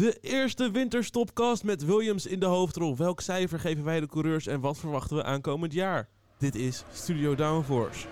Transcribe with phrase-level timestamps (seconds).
[0.00, 2.96] De eerste winterstopcast met Williams in de hoofdrol.
[2.96, 6.08] Welk cijfer geven wij de coureurs en wat verwachten we aankomend jaar?
[6.38, 8.08] Dit is Studio Downforce.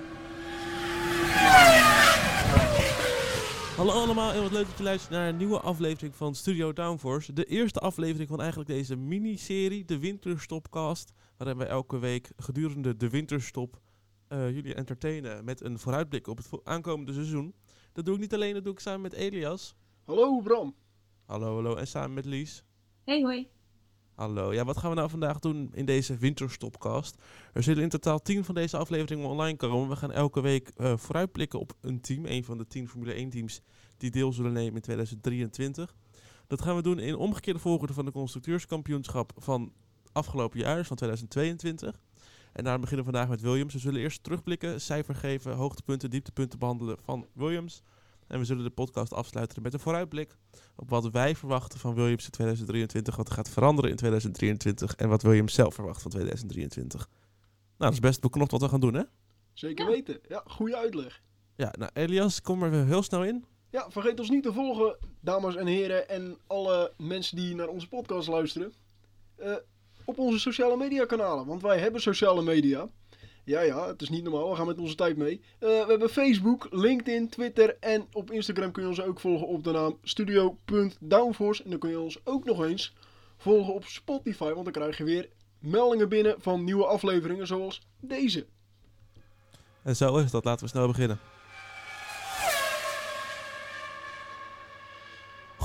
[3.76, 7.32] Hallo allemaal en wat leuk dat je luistert naar een nieuwe aflevering van Studio Downforce.
[7.32, 11.12] De eerste aflevering van eigenlijk deze miniserie, de Winterstopcast.
[11.36, 13.80] Waarin wij elke week gedurende de winterstop
[14.28, 17.54] eh, jullie entertainen met een vooruitblik op het aankomende seizoen.
[17.92, 19.74] Dat doe ik niet alleen, dat doe ik samen met Elias.
[20.04, 20.74] Hallo Bram.
[21.28, 21.74] Hallo, hallo.
[21.74, 22.64] En samen met Lies.
[23.04, 23.48] Hey hoi.
[24.14, 24.52] Hallo.
[24.52, 27.16] Ja, wat gaan we nou vandaag doen in deze winterstopcast?
[27.52, 29.88] Er zullen in totaal 10 van deze afleveringen online komen.
[29.88, 32.26] We gaan elke week eh, vooruitblikken op een team.
[32.26, 33.60] Een van de 10 Formule 1 teams
[33.96, 35.94] die deel zullen nemen in 2023.
[36.46, 39.72] Dat gaan we doen in omgekeerde volgorde van de constructeurskampioenschap van
[40.12, 42.00] afgelopen jaar, dus van 2022.
[42.52, 43.72] En daarom beginnen we vandaag met Williams.
[43.72, 47.82] We zullen eerst terugblikken, cijfer geven, hoogtepunten, dieptepunten behandelen van Williams.
[48.28, 50.36] En we zullen de podcast afsluiten met een vooruitblik
[50.76, 55.08] op wat wij verwachten van Williams in 2023, wat er gaat veranderen in 2023 en
[55.08, 57.08] wat Williams zelf verwacht van 2023.
[57.08, 57.10] Nou,
[57.76, 59.02] dat is best beknopt wat we gaan doen, hè?
[59.52, 59.90] Zeker Ja.
[59.90, 60.20] weten.
[60.28, 61.22] Ja, goede uitleg.
[61.56, 63.44] Ja, nou Elias, kom er heel snel in.
[63.70, 67.88] Ja, vergeet ons niet te volgen, dames en heren en alle mensen die naar onze
[67.88, 68.72] podcast luisteren.
[69.36, 69.54] eh,
[70.04, 72.88] op onze sociale media kanalen, want wij hebben sociale media.
[73.48, 75.40] Ja, ja, het is niet normaal, we gaan met onze tijd mee.
[75.58, 79.64] Eh, we hebben Facebook, LinkedIn, Twitter en op Instagram kun je ons ook volgen op
[79.64, 81.64] de naam studio.downforce.
[81.64, 82.94] En dan kun je ons ook nog eens
[83.36, 88.46] volgen op Spotify, want dan krijg je weer meldingen binnen van nieuwe afleveringen zoals deze.
[89.82, 91.18] En zo is dat, laten we snel beginnen.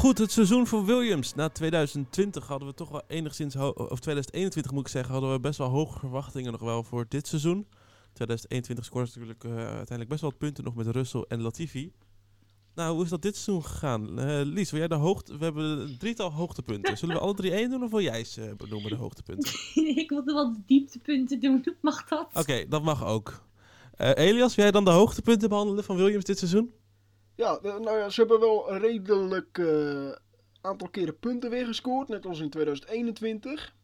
[0.03, 1.33] Goed, het seizoen voor Williams.
[1.33, 5.57] Na 2020 hadden we toch wel enigszins, of 2021 moet ik zeggen, hadden we best
[5.57, 7.67] wel hoge verwachtingen nog wel voor dit seizoen.
[8.13, 11.91] 2021 scoorde natuurlijk eh, uiteindelijk best wel wat punten nog met Russell en Latifi.
[12.75, 14.19] Nou, hoe is dat dit seizoen gegaan?
[14.19, 15.37] Eh, Lies, wil jij de hoogte...
[15.37, 16.97] We hebben een drietal hoogtepunten.
[16.97, 19.53] Zullen we alle drie één doen of wil jij ze benoemen, de hoogtepunten?
[20.03, 21.65] ik wilde wel de dieptepunten doen.
[21.81, 22.29] Mag dat?
[22.33, 23.43] Oké, dat mag ook.
[23.95, 26.73] Eh, Elias, wil jij dan de hoogtepunten behandelen van Williams dit seizoen?
[27.35, 30.11] Ja, nou ja, ze hebben wel een redelijk eh,
[30.61, 33.75] aantal keren punten weer gescoord, net als in 2021.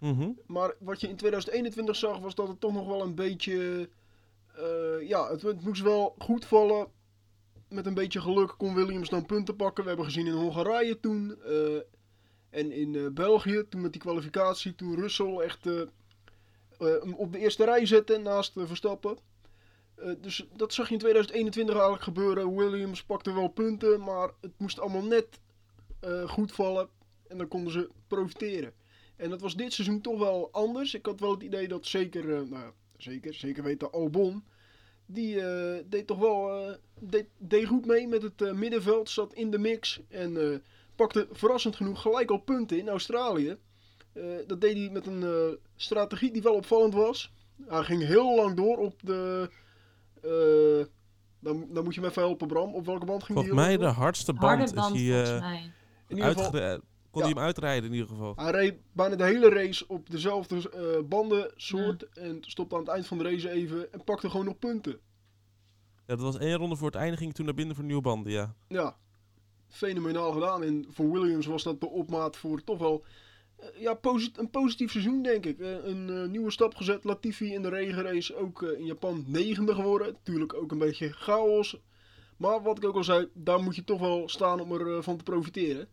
[0.00, 0.30] Mhm.
[0.46, 3.88] Maar wat je in 2021 zag, was dat het toch nog wel een beetje.
[4.56, 6.86] eh, ja, het, het moest wel goed vallen.
[7.68, 9.82] Met een beetje geluk kon Williams dan punten pakken.
[9.82, 11.36] We hebben gezien in Hongarije toen.
[11.42, 11.76] eh,
[12.50, 15.66] en in België, toen met die kwalificatie, toen Russell echt
[17.16, 19.18] op de eerste rij zette naast Verstappen.
[19.94, 22.56] Eh, dus dat zag je in 2021 eigenlijk gebeuren.
[22.56, 25.40] Williams pakte wel punten, maar het moest allemaal net
[26.00, 26.88] eh, goed vallen.
[27.28, 28.72] En dan konden ze profiteren.
[29.16, 30.94] En dat was dit seizoen toch wel anders.
[30.94, 34.44] Ik had wel het idee dat zeker, eh, nou zeker, zeker weten Albon,
[35.06, 35.34] die
[35.88, 40.62] deed toch wel, deed, deed goed mee met het middenveld, zat in de mix en
[40.96, 43.56] pakte verrassend genoeg gelijk al punten in Australië.
[44.46, 47.32] Dat deed hij met een strategie die wel opvallend was.
[47.66, 49.50] Hij ging heel lang door op de,
[50.24, 50.86] eh,
[51.40, 53.68] dan, dan moet je me even helpen Bram, op welke band ging Volgens hij mij
[53.68, 55.72] heel de lang hardste band is hij, volgens eh, mij.
[56.06, 56.80] In ieder geval, uitgere-
[57.10, 57.28] kon ja.
[57.28, 58.32] hij hem uitrijden in ieder geval.
[58.36, 62.08] Hij reed bijna de hele race op dezelfde eh bandensoort.
[62.08, 64.92] En stopte aan het eind van de race even en pakte gewoon nog punten.
[66.06, 68.32] Ja, dat was één ronde voor het einde, ging toen naar binnen voor nieuwe banden,
[68.32, 68.54] ja.
[68.68, 68.96] Ja,
[69.68, 70.62] fenomenaal gedaan.
[70.62, 73.04] En voor Williams was dat de opmaat voor toch wel
[73.74, 75.58] ja, posi- een positief seizoen, denk ik.
[75.60, 77.04] Eh, een eh, nieuwe stap gezet.
[77.04, 80.12] Latifi in de regenrace ook eh, in Japan negende geworden.
[80.12, 81.76] Natuurlijk ook een beetje chaos.
[82.36, 85.16] Maar wat ik ook al zei, daar moet je toch wel staan om ervan van
[85.16, 85.88] te profiteren.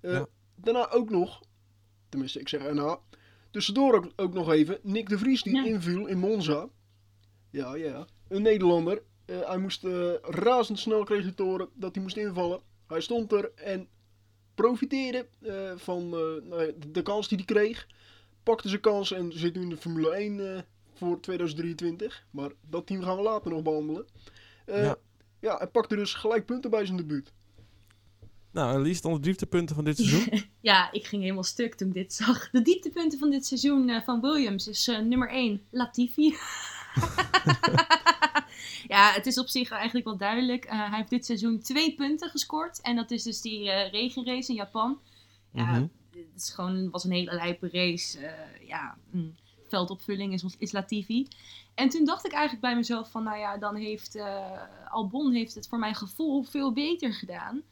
[0.00, 0.26] Eh, Ja.
[0.60, 1.40] Daarna ook nog,
[2.08, 2.98] tenminste ik zeg erna,
[3.50, 5.64] tussendoor ook, ook nog even Nick de Vries die Ja.
[5.64, 6.68] inviel in Monza.
[7.50, 9.02] Ja, ja, een Nederlander.
[9.24, 12.60] Eh, hij moest eh, razendsnel kreeg hij te horen dat hij moest invallen.
[12.86, 13.88] Hij stond er en
[14.62, 17.86] profiteerde eh, van eh, nou de, de kans die hij kreeg.
[18.42, 20.62] Pakte zijn kans en zit nu in de Formule 1 eh,
[20.94, 22.24] voor 2023.
[22.30, 24.06] Maar dat team gaan we later nog behandelen.
[24.64, 24.96] Eh, Ja.
[25.40, 25.56] ja.
[25.56, 27.32] hij pakte dus gelijk punten bij zijn debuut.
[28.50, 30.42] Nou, en Lies dan de dieptepunten van dit seizoen.
[30.60, 32.50] Ja, ik ging helemaal stuk toen ik dit zag.
[32.50, 36.34] De dieptepunten van dit seizoen eh, van Williams is eh, nummer 1, Latifi.
[38.94, 40.64] ja, het is op zich eigenlijk wel duidelijk.
[40.64, 42.80] Eh, hij heeft dit seizoen twee punten gescoord.
[42.80, 44.98] En dat is dus die eh, regenrace in Japan.
[45.52, 45.86] Ja, Mhm.
[46.10, 48.18] het is gewoon, was een hele lijpe race.
[48.26, 49.34] Eh, ja, mm,
[49.68, 51.28] veldopvulling is, is Latifi.
[51.74, 54.18] En toen dacht ik eigenlijk bij mezelf van, nou ja, dan heeft
[54.88, 57.62] Albon heeft het voor mijn gevoel veel beter gedaan.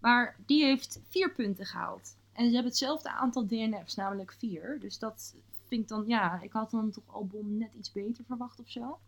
[0.00, 2.16] Maar die heeft vier punten gehaald.
[2.32, 4.78] En ze hebben hetzelfde aantal DNF's, namelijk vier.
[4.80, 5.34] Dus dat
[5.70, 8.98] vind ik dan, ja, ik had dan toch Albon net iets beter verwacht of zo.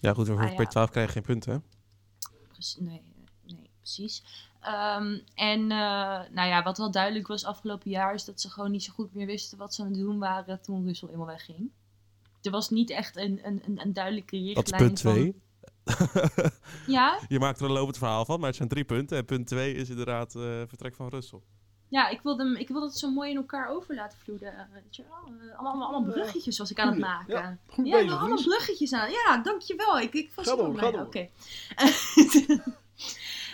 [0.00, 0.64] Ja, goed, voor Ah, ja.
[0.64, 1.58] P12 krijg je geen punten, hè?
[2.84, 3.02] Nee,
[3.46, 4.22] eh, nee, precies.
[4.60, 5.68] Ehm, en uh,
[6.30, 9.14] nou ja, wat wel duidelijk was afgelopen jaar is dat ze gewoon niet zo goed
[9.14, 11.70] meer wisten wat ze aan het doen waren toen Russell eenmaal wegging.
[12.42, 14.64] Er was niet echt een, een, een, een duidelijke richtlijn.
[14.64, 15.42] Dat is punt 2.
[16.86, 17.20] Ja?
[17.28, 19.16] Je maakt er een lopend verhaal van, maar het zijn drie punten.
[19.16, 21.40] En punt 2 is inderdaad uh, vertrek van Russell.
[21.88, 24.68] Ja, ik wilde, hem, ik wilde het zo mooi in elkaar over laten vloeden.
[24.72, 25.34] Weet je wel?
[25.34, 27.34] Uh, allemaal, allemaal bruggetjes was ik aan het maken.
[27.34, 28.46] Ja, goed ja, bezig, allemaal Lies.
[28.46, 29.10] bruggetjes aan.
[29.10, 29.98] Ja, dankjewel.
[30.00, 30.82] Ik, ik was door.
[31.00, 31.28] Oké.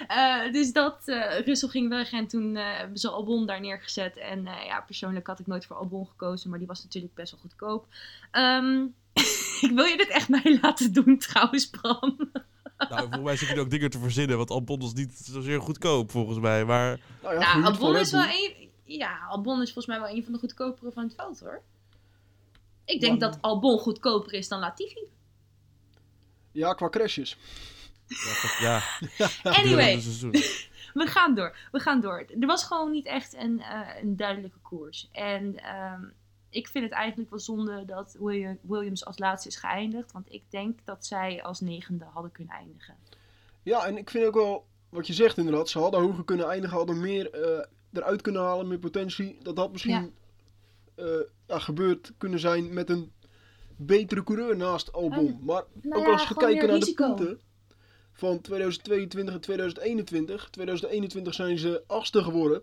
[0.08, 4.16] Eh, dus dat, uh, Russell ging weg en toen uh, hebben ze Albon daar neergezet.
[4.16, 7.40] En ja, persoonlijk had ik nooit voor Albon gekozen, maar die was natuurlijk best wel
[7.40, 7.86] goedkoop.
[8.32, 8.94] Um,
[9.66, 12.30] ik wil je dit echt mij laten doen trouwens, Bram.
[12.88, 16.10] Nou, volgens mij zit je ook dingen te verzinnen, want Albon is niet zozeer goedkoop
[16.10, 16.64] volgens mij.
[16.64, 18.70] Maar Nou ja, nou, Albon is wel een...
[18.84, 21.62] Ja, Albon is volgens mij wel een van de goedkopere van het veld, hoor.
[22.84, 25.10] Ik denk dat Albon goedkoper is dan Latifi.
[26.52, 27.36] Ja, qua crashes.
[28.60, 28.82] ja,
[29.16, 29.28] ja
[29.60, 29.96] Anyway,
[30.94, 31.56] we gaan door.
[31.72, 32.26] We gaan door.
[32.40, 35.08] Er was gewoon niet echt een, eh, een duidelijke koers.
[35.12, 36.02] En ehm,
[36.52, 40.12] ik vind het eigenlijk wel zonde dat William- Williams als laatste is geëindigd.
[40.12, 42.94] Want ik denk dat zij als negende hadden kunnen eindigen.
[43.62, 46.76] Ja, en ik vind ook wel, wat je zegt inderdaad, ze hadden hoger kunnen eindigen,
[46.76, 49.38] hadden meer eh, eruit kunnen halen, meer potentie.
[49.42, 50.14] Dat had misschien
[50.94, 51.06] eh,
[51.46, 53.12] ja, gebeurd kunnen zijn met een
[53.76, 55.32] betere coureur naast Albon.
[55.34, 57.14] Ah, Maar nou ook ja, als kijkt meer naar risico.
[57.14, 57.40] de punten
[58.12, 60.50] van 2022 en 2021.
[60.50, 62.62] 2021 zijn ze achtste geworden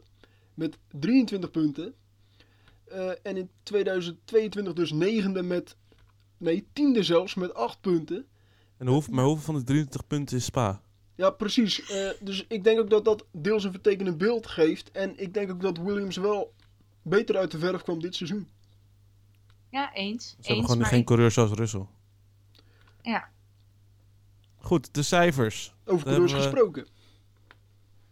[0.54, 1.94] met 23 punten.
[2.90, 5.76] Eh, en in 2022 dus negende met,
[6.38, 8.26] nee tiende zelfs met 8 punten.
[8.78, 10.82] En hoeveel, maar hoeveel van de 23 punten is Spa?
[11.16, 11.82] Ja, precies.
[11.90, 14.92] Eh, dus ik denk ook dat dat deels een vertekende beeld geeft.
[14.92, 16.54] En ik denk ook dat Williams wel
[17.02, 18.48] beter uit de verf kwam dit seizoen.
[19.70, 20.30] Ja, eens.
[20.30, 21.86] Ze eens hebben gewoon maar geen ik- coureur zoals Russell.
[23.02, 23.30] Ja.
[24.58, 25.74] Goed, de cijfers.
[25.86, 26.88] Over coureurs we- gesproken.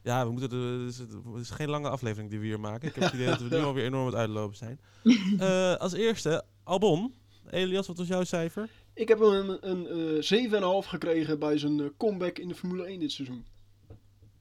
[0.07, 2.88] Ja, we moeten de, het, is, het is geen lange aflevering die we hier maken.
[2.88, 4.80] Ik heb het idee dat we nu alweer enorm aan het uitlopen zijn.
[5.39, 7.13] Eh, als eerste, Albon.
[7.50, 8.69] Elias, wat was jouw cijfer?
[8.94, 12.86] Ik heb hem een, een eh 7,5 gekregen bij zijn eh, comeback in de Formule
[12.86, 13.45] 1 dit seizoen.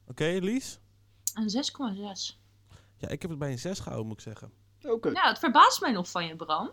[0.07, 0.79] Oké, Lies?
[1.35, 2.37] Een 6,6.
[2.97, 4.51] Ja, ik heb het bij een 6 gehouden, moet ik zeggen.
[4.83, 5.11] Oké.
[5.11, 6.71] Nou, het verbaast mij nog van je, Bram.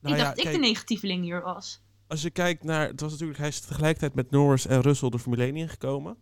[0.00, 1.80] Nou ik ja, dacht dat ik de negatieveling hier was.
[2.06, 2.88] als je kijkt naar...
[2.88, 6.16] Het was natuurlijk, hij is tegelijkertijd met Norris en Russell de Formule 1 ingekomen.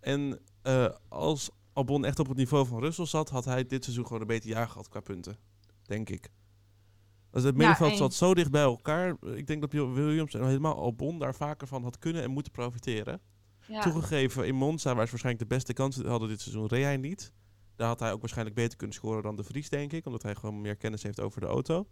[0.00, 4.06] En eh, als Albon echt op het niveau van Russell zat, had hij dit seizoen
[4.06, 5.36] gewoon een beter jaar gehad qua punten.
[5.82, 6.30] Denk ik.
[7.30, 9.16] Dus het middenveld zat zo dicht bij elkaar.
[9.34, 13.20] Ik denk dat Williams en helemaal Albon daar vaker van had kunnen en moeten profiteren.
[13.66, 13.82] Ja.
[13.82, 17.32] Toegegeven, in Monza, waar ze waarschijnlijk de beste kansen hadden dit seizoen, reed hij niet.
[17.76, 20.06] Daar had hij ook waarschijnlijk beter kunnen scoren dan de Vries, denk ik.
[20.06, 21.86] Omdat hij gewoon meer kennis heeft over de auto.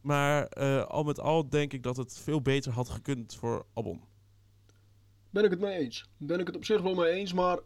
[0.00, 4.02] Maar eh, al met al denk ik dat het veel beter had gekund voor Albon.
[5.30, 6.08] Ben ik het mee eens.
[6.16, 7.58] Ben ik het op zich wel mee eens, maar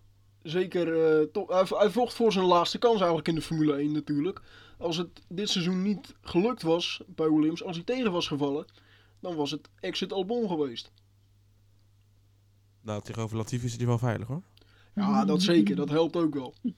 [0.43, 1.19] zeker...
[1.21, 4.43] eh, toch, hij, hij vocht voor zijn laatste kans eigenlijk in de Formule 1 natuurlijk.
[4.79, 8.67] Als het dit seizoen niet gelukt was bij Williams, als hij tegen was gevallen,
[9.21, 10.93] dan was het exit Albon geweest.
[12.81, 14.43] Nou, tegenover Latifi is hij wel veilig hoor.
[14.95, 15.77] Ja, dat zeker.
[15.77, 16.55] Dat helpt ook wel.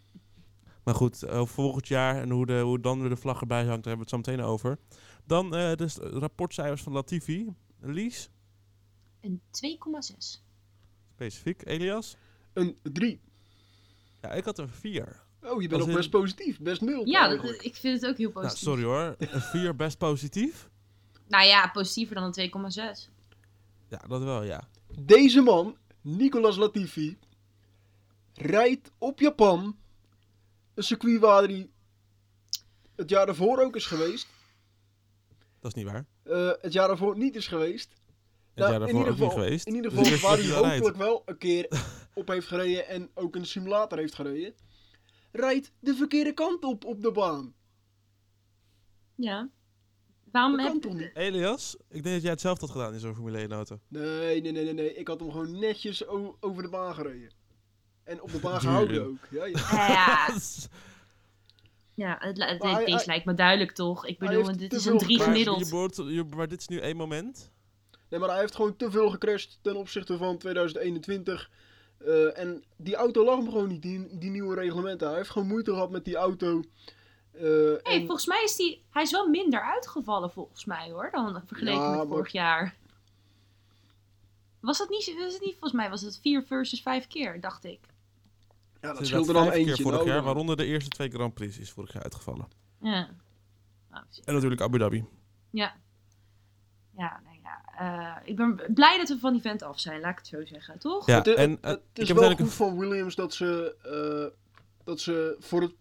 [0.84, 3.84] Maar goed, over volgend jaar en hoe, de, hoe dan weer de vlag erbij hangt,
[3.84, 4.78] daar hebben we het zo meteen over.
[5.24, 7.48] Dan eh de rapportcijfers van Latifi.
[7.80, 8.30] Lies,
[9.20, 10.45] Een 2,6.
[11.20, 11.66] Specifiek.
[11.66, 12.16] Elias?
[12.52, 13.20] Een 3.
[14.22, 15.22] Ja, ik had een 4.
[15.42, 16.60] Oh, je bent Als ook in- best positief.
[16.60, 18.62] Best mild Ja, dat, ik vind het ook heel Nou, positief.
[18.68, 19.14] sorry hoor.
[19.18, 20.68] Een 4 best positief?
[21.28, 23.08] Nou ja, positiever dan een 2,6.
[23.88, 24.68] Ja, dat wel, ja.
[25.00, 27.18] Deze man, Nicolas Latifi,
[28.34, 29.76] rijdt op Japan.
[30.74, 31.68] Een circuit waar hij
[32.96, 34.26] het jaar daarvoor ook is geweest.
[35.60, 36.04] Dat is niet waar.
[36.22, 37.88] eh, het jaar daarvoor niet is geweest.
[38.56, 39.66] Het Nou, daarvoor niet geval, geweest.
[39.66, 41.68] In ieder Dus geval waar hij hopelijk wel een keer
[42.14, 44.54] op heeft gereden en ook een simulator heeft gereden.
[45.32, 47.54] Rijdt de verkeerde kant op op de baan.
[49.14, 49.48] Ja.
[50.32, 51.10] Waarom heb niet?
[51.14, 53.80] Elias, ik denk dat jij hetzelfde had gedaan in zo'n Formule 1 auto.
[53.88, 54.94] Nee, nee, nee, nee, nee.
[54.94, 56.06] Ik had hem gewoon netjes
[56.40, 57.30] over de baan gereden.
[58.04, 59.26] En op de baan gehouden ook.
[59.30, 60.28] Ja, ja.
[61.94, 64.06] Ja, het, deze hij- lijkt me duidelijk toch?
[64.06, 65.64] Ik bedoel, dit is een 3 Maar Maar, gemiddeld.
[65.64, 67.54] je boort, je, maar dit is nu één moment.
[68.08, 71.50] Nee, maar hij heeft gewoon te veel gecrashed ten opzichte van 2021.
[71.98, 75.08] Eh, en die auto lag hem gewoon niet, die, die nieuwe reglementen.
[75.08, 76.62] Hij heeft gewoon moeite gehad met die auto.
[77.32, 81.08] Eh, Nee, en- volgens mij is die, hij is wel minder uitgevallen volgens mij hoor,
[81.12, 82.74] dan vergeleken Ja, met maar- vorig jaar.
[84.60, 87.64] Was dat niet, was het niet, volgens mij was het 4 versus 5 keer, dacht
[87.64, 87.80] ik.
[88.80, 89.74] ja, dat Ze scheelde dan vijf eentje.
[89.74, 92.48] keer vorig nou, jaar, waaronder de eerste twee Grand Prix is vorig jaar uitgevallen.
[92.80, 93.08] Ja.
[93.90, 95.04] Nou, En natuurlijk Abu Dhabi.
[95.50, 95.76] Ja.
[96.96, 97.35] Ja, nou
[97.78, 98.22] ja.
[98.22, 100.44] eh, ik ben blij dat we van die vent af zijn, laat ik het zo
[100.44, 101.06] zeggen, toch?
[101.06, 103.14] Ja, het, is- en, het, eh, het ik is heb wel uiteindelijk goed van Williams
[103.14, 104.38] dat ze, eh,
[104.84, 105.74] dat ze voor, het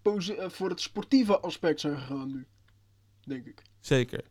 [0.53, 2.45] voor het sportieve aspect zijn gegaan nu.
[3.23, 3.61] Denk ik.
[3.79, 4.23] Zeker.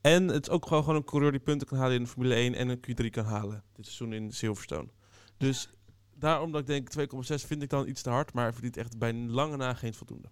[0.00, 2.34] En het is ook gewoon, gewoon een coureur die punten kan halen in de Formule
[2.34, 3.62] 1 en een Q3 kan halen.
[3.72, 4.88] Dit seizoen in Silverstone.
[5.36, 5.70] Dus
[6.14, 8.98] daarom dat ik denk 2,6 vind ik dan iets te hard, maar hij verdient echt
[8.98, 10.28] bij lange na geen voldoende.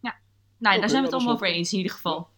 [0.00, 0.14] nou,
[0.76, 2.28] Oké, daar zijn we ja, het allemaal wel over eens in ieder geval.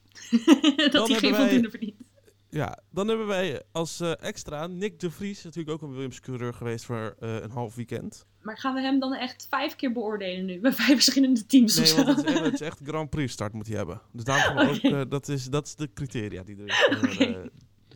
[0.92, 2.05] Dat hij geen voldoende verdient.
[2.48, 6.54] Ja, dan hebben wij als eh, extra Nick de Vries, natuurlijk ook een Williams coureur
[6.54, 8.26] geweest voor eh, een half weekend.
[8.42, 10.60] Maar gaan we hem dan echt vijf keer beoordelen nu?
[10.60, 12.04] Bij vijf verschillende teams of Nee, zo?
[12.04, 14.00] want het is, echt, het is echt Grand Prix start moet hij hebben.
[14.12, 17.24] Dus daarom ook, eh, dat, is, dat is de criteria die er is voor Oké.
[17.24, 17.46] eh,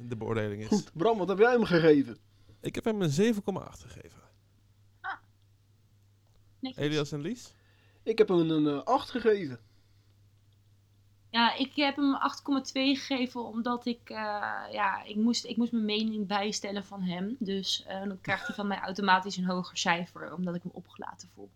[0.09, 0.69] de beoordeling is.
[0.69, 2.19] Goed, Bram, wat heb jij hem gegeven?
[2.61, 4.19] Ik heb hem een 7,8 gegeven.
[6.61, 6.85] Netjes.
[6.85, 7.55] Elias en Lies?
[8.03, 9.61] Ik heb hem een eh, 8 gegeven.
[11.31, 14.17] Ja, ik heb hem 8,2 gegeven omdat ik, eh,
[14.73, 17.37] ja, ik moest, ik moest mijn mening bijstellen van hem.
[17.39, 21.29] Dus eh, dan krijgt hij van mij automatisch een hoger cijfer, omdat ik hem opgelaten
[21.35, 21.51] voel.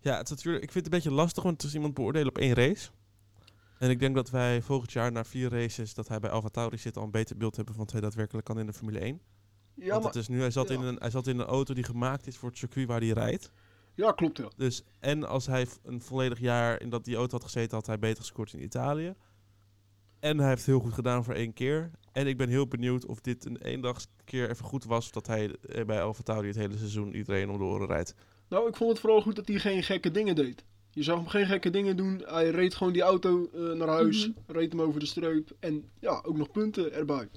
[0.00, 2.28] Ja, het is natuurlijk, ik vind het een beetje lastig, want het is iemand beoordelen
[2.28, 2.90] op één race.
[3.78, 6.78] En ik denk dat wij volgend jaar na vier races, dat hij bij Alfa Tauri
[6.78, 9.20] zit, al een beter beeld hebben van wat hij daadwerkelijk kan in de Formule 1.
[9.74, 10.74] Ja, want maar, het is nu, hij zat, ja.
[10.74, 13.08] in een, hij zat in een auto die gemaakt is voor het circuit waar hij
[13.08, 13.50] rijdt.
[13.96, 14.48] Ja klopt ja.
[14.56, 17.98] Dus, en als hij een volledig jaar in dat die auto had gezeten, had hij
[17.98, 19.14] beter gescoord in Italië.
[20.20, 21.90] En hij heeft heel goed gedaan voor één keer.
[22.12, 25.54] En ik ben heel benieuwd of dit een eendagskeer even goed was, of dat hij
[25.56, 28.14] eh, bij Alfa Tauri het hele seizoen iedereen om de oren rijdt.
[28.48, 30.64] Nou, ik vond het vooral goed dat hij geen gekke dingen deed.
[30.90, 32.22] Je zag hem geen gekke dingen doen.
[32.24, 34.38] Hij reed gewoon die auto eh, naar huis, Mhm.
[34.58, 35.50] reed hem over de streep.
[35.60, 37.28] En ja, ook nog punten erbij.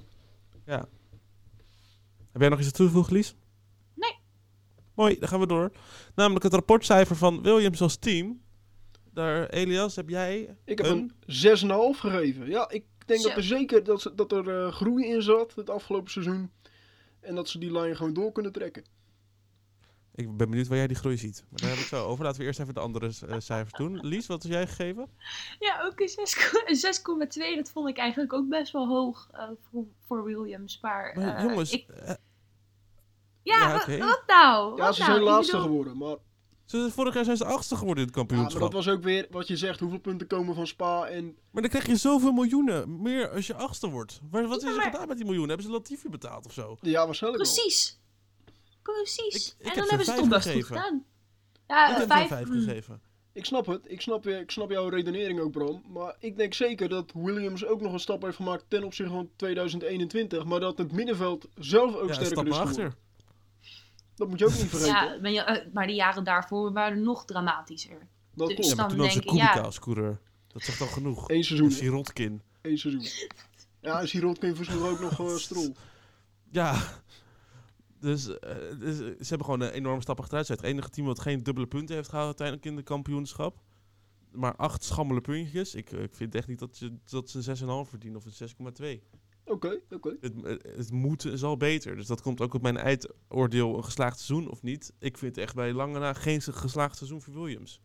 [2.32, 3.34] Heb jij nog iets aan toe te voegen, Lies?
[5.00, 5.70] Mooi, dan gaan we door.
[6.14, 8.42] Namelijk het rapportcijfer van Williams als team.
[9.12, 11.12] Daar, Elias, heb jij Ik heb een...
[11.26, 12.46] een 6,5 gegeven.
[12.48, 13.28] Ja, ik denk Zo.
[13.28, 16.50] dat er zeker dat, ze- dat er eh, groei in zat het afgelopen seizoen.
[17.20, 18.84] En dat ze die lijn gewoon door kunnen trekken.
[20.14, 21.44] Ik ben benieuwd waar jij die groei ziet.
[21.50, 22.24] Maar daar heb ik zo over.
[22.24, 23.98] Laten we eerst even de andere eh, cijfers doen.
[24.06, 25.08] Lies, wat heb jij gegeven?
[25.58, 26.76] Ja, ook een 6 een
[27.52, 27.56] 6,2.
[27.56, 30.78] Dat vond ik eigenlijk ook best wel hoog eh, voor, voor Williams.
[30.80, 31.86] Maar, Maar eh, jongens, ik-
[33.58, 34.76] ja, wat nou?
[34.76, 35.10] Ja, Wat ze nou?
[35.12, 35.96] zijn Ik laatste bedoel- geworden.
[35.96, 36.16] Maar,
[36.64, 38.72] ze- vorig jaar zijn ze achtste geworden in het ja, maar kampioenschap.
[38.72, 39.80] dat was ook weer wat je zegt.
[39.80, 41.06] Hoeveel punten komen van Spa.
[41.06, 43.02] En Maar dan krijg je zoveel miljoenen.
[43.02, 44.20] Meer als je achtste wordt.
[44.30, 45.48] Maar wat Ja, is er maar- gedaan met die miljoenen?
[45.56, 46.76] Hebben ze Latifi betaald of zo?
[46.80, 47.52] ja, waarschijnlijk wel.
[47.54, 47.98] Precies.
[48.82, 49.48] Precies.
[49.58, 50.76] Ik- ik en dan hebben ze het vijf toch best goed gegeven.
[50.76, 51.04] gedaan.
[51.66, 52.28] Ja, ik heb vijf.
[52.28, 52.60] vijf mm.
[52.62, 53.00] gegeven.
[53.32, 53.80] Ik snap het.
[53.84, 55.82] Ik snap, je- ik snap jouw redenering ook, Bram.
[55.88, 59.30] Maar ik denk zeker dat Williams ook nog een stap heeft gemaakt ten opzichte van
[59.36, 60.44] 2021.
[60.44, 62.94] Maar dat het middenveld zelf ook Ja, sterker is geworden.
[64.20, 65.32] Dat moet je ook niet vergeten.
[65.32, 68.08] Ja, eh, maar de jaren daarvoor waren nog dramatischer.
[68.34, 68.70] dat dus klopt.
[68.70, 69.60] Ja, dan toen had ze denk ik, ja.
[69.60, 70.20] Als coureur.
[70.46, 71.28] Dat zegt al genoeg.
[71.28, 71.66] Eén seizoen.
[71.66, 71.72] Een.
[71.72, 72.42] Sirotkin.
[72.62, 73.28] Eén seizoen.
[73.80, 75.74] Ja, Sirotkin versloeg ook nog eh Strol.
[76.50, 76.82] Ja.
[78.00, 80.48] Dus, eh, dus, ze hebben gewoon een enorme stap achteruit.
[80.48, 83.62] Het enige team wat geen dubbele punten heeft gehaald uiteindelijk in de kampioenschap.
[84.30, 85.74] Maar acht schammele puntjes.
[85.74, 88.48] Ik, ik vind echt niet dat ze, dat ze een 6,5 verdienen of een
[89.02, 89.02] 6,2.
[89.50, 90.16] Oké, oké.
[90.20, 91.96] Het, het, het moet is al beter.
[91.96, 94.92] Dus dat komt ook op mijn eindoordeel een geslaagd seizoen of niet.
[94.98, 97.80] Ik vind echt bij lange na geen geslaagd seizoen voor Williams.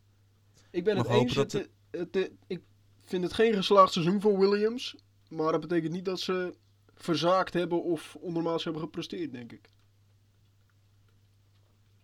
[0.70, 1.34] Ik ben Mag het eens.
[1.34, 2.60] dat Het, het- ik
[3.04, 4.96] vind het geen geslaagd seizoen voor Williams.
[5.28, 6.54] Maar dat betekent niet dat ze
[6.94, 9.68] verzaakt hebben of ondermaats hebben gepresteerd, denk ik.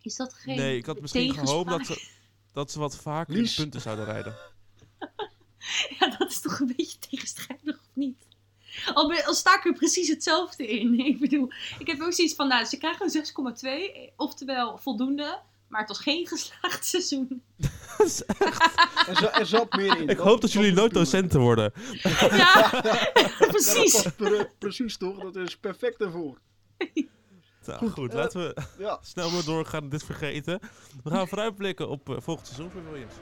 [0.01, 2.09] Is dat geen nee, ik had misschien gehoopt dat ze,
[2.53, 3.55] dat ze wat vaker Lies.
[3.55, 4.37] punten zouden rijden.
[5.99, 8.22] Ja, dat is toch een beetje tegenstrijdig, of niet?
[8.95, 10.99] Al, ben, al sta ik er precies hetzelfde in.
[11.07, 15.39] Ik bedoel, ik heb ook zoiets van, nou, ze krijgen een 6,2, oftewel voldoende.
[15.69, 17.43] Maar het was geen geslaagd seizoen.
[17.99, 18.09] Er,
[19.17, 20.09] za- er zat meer in.
[20.09, 21.73] ik hoop dat jullie nooit docenten worden.
[22.03, 22.71] Ja, Ja,
[23.39, 24.03] dat precies.
[24.17, 25.19] pre- precies toch?
[25.33, 26.39] Dat is perfect ervoor.
[27.67, 30.61] Nou, Goed, goed, eh, laten we Ja, snel maar doorgaan en dit vergeten.
[31.05, 33.15] We gaan vooruitblikken op eh, volgend seizoen voor Williams.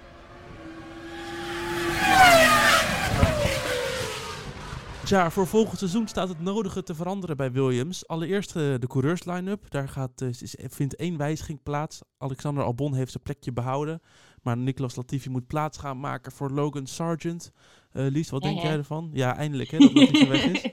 [5.11, 8.07] Tja, voor volgend seizoen staat het nodige te veranderen bij Williams.
[8.07, 9.71] Allereerst eh, de coureurs-line-up.
[9.71, 12.01] Daar gaat, eh, is- vindt één wijziging plaats.
[12.19, 14.03] Alexander Albon heeft zijn plekje behouden.
[14.43, 17.53] Maar Nicolas Latifi moet plaats gaan maken voor Logan Sargent.
[17.93, 19.11] Eh Lies, wat Ja, denk jij ervan?
[19.13, 20.71] Ja, eindelijk hè, dat Latifi weg is.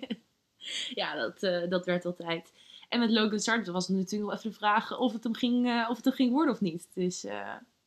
[1.01, 1.39] ja, dat,
[1.69, 2.53] dat werd altijd.
[2.89, 5.85] En met Logan Sargent was het natuurlijk wel even de vraag of het hem ging,
[5.89, 6.87] of het hem ging worden of niet.
[6.93, 7.39] Dus eh,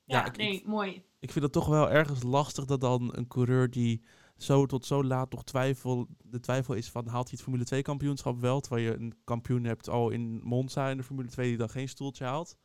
[0.04, 1.02] ja, ik- nee, mooi.
[1.20, 4.02] ik vind het toch wel ergens lastig dat dan een coureur die
[4.42, 7.82] zo tot zo laat nog twijfel, de twijfel is van haalt hij het Formule 2
[7.82, 11.56] kampioenschap wel, terwijl je een kampioen hebt al in Monza in de Formule 2 die
[11.56, 12.56] dan geen stoeltje haalt.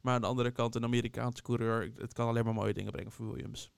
[0.00, 3.12] Maar aan de andere kant een Amerikaanse coureur, het kan alleen maar mooie dingen brengen
[3.12, 3.72] voor Williams.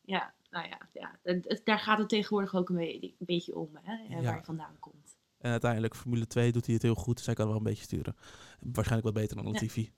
[0.00, 1.18] Ja, nou ja, ja.
[1.22, 4.22] Het- het- daar gaat het tegenwoordig ook een, be- een beetje om, hè, en Ja.
[4.22, 5.16] waar je vandaan komt.
[5.38, 7.16] En uiteindelijk Formule 2 doet hij het heel goed.
[7.16, 8.16] Dus hij kan wel een beetje sturen.
[8.60, 9.92] Waarschijnlijk wat beter dan Latifi.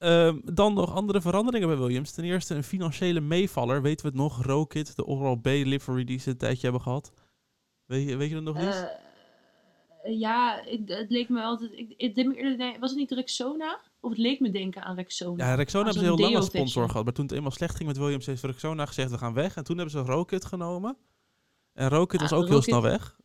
[0.00, 2.10] Ehm, dan nog andere veranderingen bij Williams.
[2.12, 3.82] Ten eerste een financiële meevaller.
[3.82, 4.44] Weten we het nog?
[4.44, 7.12] Rokit, de Oral-B livery die ze een tijdje hebben gehad.
[7.84, 8.88] Weet je, weet je dat nog niet?
[10.02, 11.72] Eh, ja, ik, het leek me altijd...
[11.72, 13.80] Ik, het deed me eerder denken- was het niet Rexona?
[14.00, 15.46] Of het leek me denken aan Rexona.
[15.46, 17.04] Ja, Rexona als hebben ze heel lang als sponsor gehad.
[17.04, 19.56] Maar toen het eenmaal slecht ging met Williams, heeft Rexona gezegd, we gaan weg.
[19.56, 20.96] En toen hebben ze Rokit genomen.
[21.72, 23.18] En Rokit was ook heel snel weg.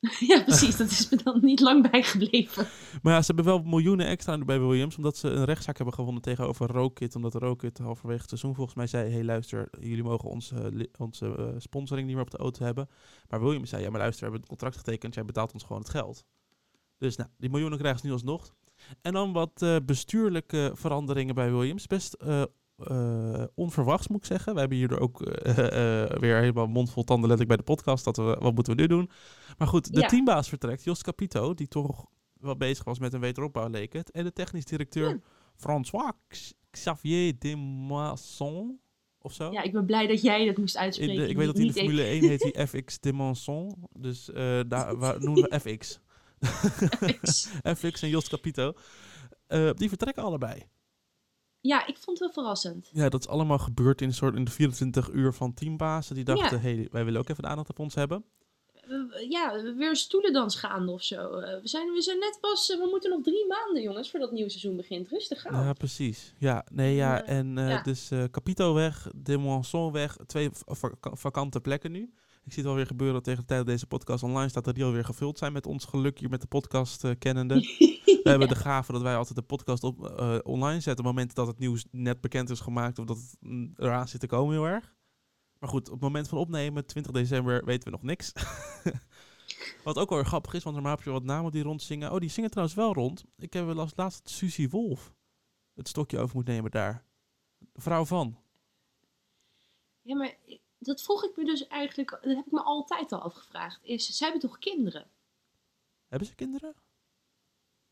[0.30, 0.76] ja, precies.
[0.76, 2.66] Dat is me dan niet lang bijgebleven.
[3.02, 6.22] Maar ja, ze hebben wel miljoenen extra bij Williams, omdat ze een rechtszaak hebben gewonnen
[6.22, 7.16] tegenover Rokit.
[7.16, 11.48] Omdat Rokit halverwege het seizoen volgens mij zei, hey luister, jullie mogen onze, onze eh,
[11.58, 12.88] sponsoring niet meer op de auto hebben.
[13.28, 15.82] Maar Williams zei, ja maar luister, we hebben een contract getekend, jij betaalt ons gewoon
[15.82, 16.24] het geld.
[16.98, 18.54] Dus nou, die miljoenen krijgen ze nu alsnog.
[19.02, 21.86] En dan wat eh, bestuurlijke veranderingen bij Williams.
[21.86, 22.16] Best
[22.76, 24.54] eh, onverwachts moet ik zeggen.
[24.54, 28.04] We hebben hier ook eh, eh, weer helemaal mondvol tanden letterlijk bij de podcast.
[28.04, 29.10] Dat we, wat moeten we nu doen?
[29.58, 30.06] Maar goed, de Ja.
[30.06, 32.06] teambaas vertrekt, Jos Capito, die toch
[32.40, 34.10] wel bezig was met een wederopbouw, leek het.
[34.10, 35.18] En de technisch directeur Ja.
[35.56, 36.12] François
[36.70, 38.80] Xavier Demasson,
[39.18, 39.52] of zo.
[39.52, 41.16] Ja, ik ben blij dat jij dat moest uitspreken.
[41.16, 43.84] de, ik weet dat hij in de Formule 1 heet hij FX Demanson.
[43.98, 44.30] Dus
[44.68, 46.00] daar waar, noemen we FX.
[47.06, 47.20] ik.
[47.76, 48.72] FX en Jos Capito.
[49.74, 50.62] Die vertrekken allebei.
[51.66, 52.90] Ja, ik vond het wel verrassend.
[52.92, 56.14] Ja, dat is allemaal gebeurd in, een soort, in de 24 uur van teambazen.
[56.14, 58.24] Die dachten, hey, wij willen ook even de aandacht op ons hebben.
[59.28, 61.16] Ja, weer stoelendans gaande of zo.
[61.38, 64.28] Eh, We zijn, we zijn net pas, eh, we moeten nog drie maanden jongens voordat
[64.28, 65.08] het nieuwe seizoen begint.
[65.08, 65.64] Rustig aan.
[65.64, 66.34] Ja, precies.
[66.38, 67.22] Ja, nee, ja.
[67.24, 67.82] En eh, ja.
[67.82, 70.16] dus Capito weg, Demonson weg.
[70.26, 72.12] Twee va- va- vakante plekken nu.
[72.46, 74.84] Ik zie het alweer gebeuren tegen de tijd dat deze podcast online staat, dat die
[74.84, 77.54] alweer gevuld zijn met ons geluk hier met de podcast eh, kennende.
[78.24, 81.14] We hebben de gave dat wij altijd de podcast op, eh, online zetten op het
[81.14, 84.26] moment dat het nieuws net bekend is gemaakt of dat het mm, eraan zit te
[84.26, 84.94] komen heel erg.
[85.58, 88.32] Maar goed, op het moment van opnemen, 20 december, weten we nog niks.
[89.84, 92.12] wat ook wel weer grappig is, want normaal heb je wat namen die rondzingen.
[92.12, 93.24] Oh, die zingen trouwens wel rond.
[93.36, 95.14] Ik heb wel als laatst Susie Wolf
[95.74, 97.04] het stokje over moet nemen daar.
[97.74, 98.38] Vrouw van.
[100.02, 100.36] Ja, maar
[100.78, 103.78] dat vroeg ik me dus eigenlijk, dat heb ik me altijd al afgevraagd.
[103.82, 105.10] Is, zij hebben toch kinderen?
[106.08, 106.74] Hebben ze kinderen?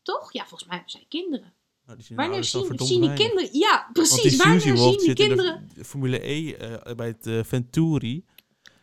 [0.01, 0.33] Toch?
[0.33, 1.53] Ja, volgens mij hebben zij kinderen.
[1.85, 3.49] Nou, die zien Wanneer zien, zien die kinderen?
[3.59, 4.35] Ja, precies.
[4.35, 5.69] Wanneer zien die de kinderen?
[5.85, 8.25] Formule E eh, bij het eh, Venturi.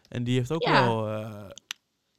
[0.09, 0.85] En die heeft ook Ja.
[0.85, 1.09] wel...
[1.09, 1.51] eh,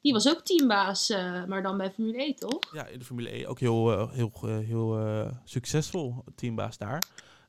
[0.02, 1.10] Die was ook teambaas,
[1.48, 2.60] maar dan bij Formule 1, toch?
[2.74, 7.04] ja, in de Formule E ook heel, heel, heel eh, succesvol teambaas daar.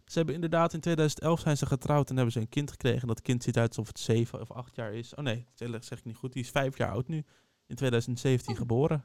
[0.05, 3.01] Ze hebben inderdaad in 2011 zijn ze getrouwd en hebben ze een kind gekregen.
[3.01, 5.15] En dat kind ziet uit alsof het zeven of acht jaar is.
[5.15, 6.33] Oh nee, dat zeg ik niet goed.
[6.33, 7.25] Die is vijf jaar oud nu.
[7.67, 8.59] In 2017 Oh.
[8.59, 9.05] geboren.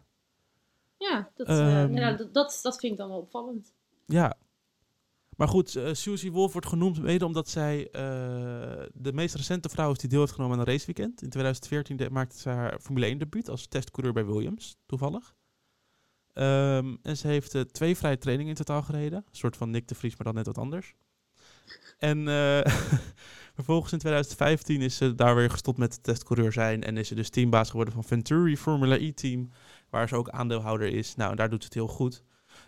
[0.97, 1.93] Ja, dat, eh, Ehm.
[1.97, 3.73] ja, dat, dat, dat vind ik dan wel opvallend.
[4.05, 4.37] Ja.
[5.37, 8.01] Maar goed, eh, Susie Wolf wordt genoemd mede omdat zij eh,
[8.93, 11.21] de meest recente vrouw is die deel heeft genomen aan een raceweekend.
[11.21, 15.35] In 2014 de- maakte ze haar Formule 1 debuut als testcoureur bij Williams, toevallig.
[16.33, 19.17] Ehm, en ze heeft eh, twee vrije trainingen in totaal gereden.
[19.17, 20.95] Een soort van Nick de Vries, maar dan net wat anders.
[21.97, 22.73] En eh,
[23.55, 26.83] vervolgens in 2015 is ze daar weer gestopt met testcoureur zijn.
[26.83, 29.49] En is ze dus teambaas geworden van Venturi Formula E-team.
[29.89, 31.15] Waar ze ook aandeelhouder is.
[31.15, 32.23] Nou, en daar doet ze het heel goed.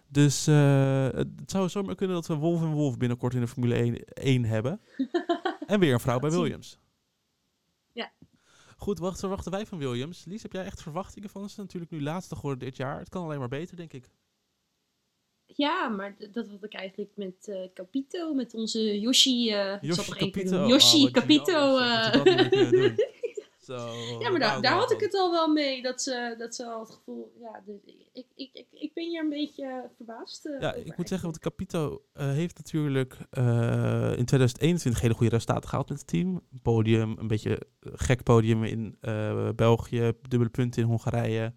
[0.07, 3.75] Dus eh, het zou zomaar kunnen dat we Wolf en Wolf binnenkort in de Formule
[3.75, 4.81] 1, 1 hebben.
[5.67, 6.29] en weer een vrouw bij.
[6.29, 6.79] Williams.
[7.91, 8.11] Ja.
[8.81, 10.25] Goed, wat verwachten wij van Williams?
[10.25, 11.59] Lies, heb jij echt verwachtingen van ze?
[11.59, 12.99] Natuurlijk nu laatste geworden dit jaar.
[12.99, 14.09] Het kan alleen maar beter, denk ik.
[15.45, 19.49] Ja, maar dat had ik eigenlijk met eh, Capito, met onze Yoshi.
[19.49, 20.61] zal Yoshi Capito.
[20.63, 21.79] Oh, Yoshi Capito.
[21.79, 22.13] jammer,
[23.67, 24.97] ja, maar daar, wauw, daar had wauw.
[24.97, 25.81] ik het al wel mee.
[25.81, 27.33] Dat ze, dat ze al het gevoel.
[27.39, 27.63] Ja,
[28.13, 30.45] ik, ik, ik, ik ben hier een beetje verbaasd.
[30.45, 31.39] eh, Ja, over ik moet zeggen, want.
[31.41, 36.35] Capito eh, heeft natuurlijk eh, in 2021 hele goede resultaten gehaald met het team.
[36.51, 38.97] Een podium, een beetje gek podium in
[39.55, 41.53] België, dubbele punten in Hongarije.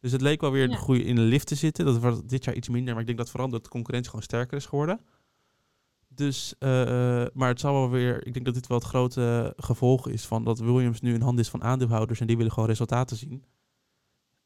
[0.00, 0.68] Dus het leek wel weer Ja.
[0.74, 1.84] de goede in de lift te zitten.
[1.84, 4.24] Dat was dit jaar iets minder, maar ik denk dat vooral dat de concurrentie gewoon
[4.24, 5.00] sterker is geworden.
[6.14, 9.52] Dus, eh, eh, maar het zal wel weer, ik denk dat dit wel het grote
[9.56, 12.68] gevolg is van dat Williams nu in handen is van aandeelhouders en die willen gewoon
[12.68, 13.44] resultaten zien.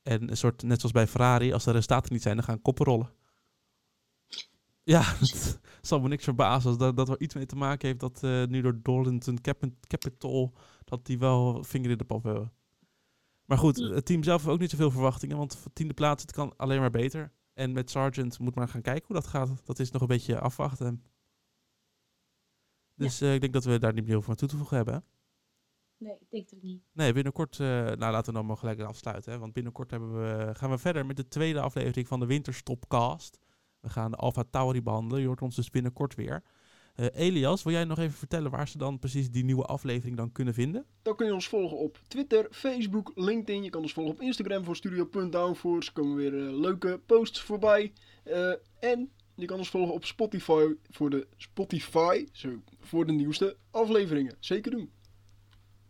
[0.03, 2.85] En een soort, net zoals bij Ferrari, als de resultaten niet zijn, dan gaan koppen
[2.85, 3.11] rollen.
[4.83, 8.01] Ja, het zal me niks verbazen als dat, dat er iets mee te maken heeft
[8.01, 10.53] dat eh, nu door Darlington Cap- Capital,
[10.85, 12.53] dat die wel vinger in de pap hebben.
[13.45, 16.33] Maar goed, het team zelf heeft ook niet zoveel verwachtingen, want voor tiende plaats, het
[16.33, 17.33] kan alleen maar beter.
[17.55, 19.51] En met Sargent moet maar gaan kijken hoe dat gaat.
[19.65, 21.03] Dat is nog een beetje afwachten.
[22.97, 25.05] Dus eh, ik denk dat we daar niet meer over aan toe te voegen hebben.
[25.99, 26.83] Nee, ik denk het ook niet.
[26.93, 29.33] Nee, binnenkort, eh, nou laten we dan maar gelijk afsluiten.
[29.33, 33.39] Hè, want binnenkort hebben we, gaan we verder met de tweede aflevering van de Winterstopcast.
[33.81, 35.21] We gaan de Alpha Tauri behandelen.
[35.21, 36.43] Je hoort ons dus binnenkort weer.
[36.97, 40.33] Eh, Elias, wil jij nog even vertellen waar ze dan precies die nieuwe aflevering dan
[40.33, 40.87] kunnen vinden?
[41.03, 43.63] Dan kun je ons volgen op Twitter, Facebook, LinkedIn.
[43.63, 45.89] Je kan ons volgen op Instagram voor studio.downforce.
[45.89, 47.93] Er komen weer leuke posts voorbij.
[48.25, 52.49] Eh, en je kan ons volgen op Spotify voor de, Spotify, zo,
[52.81, 54.37] voor de nieuwste afleveringen.
[54.41, 54.91] Zeker doen.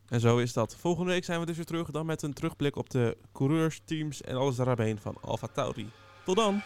[0.09, 0.77] En zo is dat.
[0.77, 1.91] Volgende week zijn we dus weer terug.
[1.91, 5.91] Dan met een terugblik op de coureurs, teams en alles daaromheen van Alfa Tauri.
[6.25, 6.63] Tot dan!